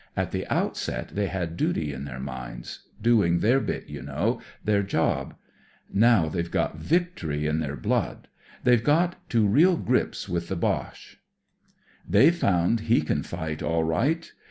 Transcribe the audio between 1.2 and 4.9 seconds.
had duty in theur minds, doing their bit, you know— their